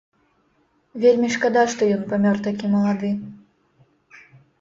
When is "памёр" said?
2.13-2.37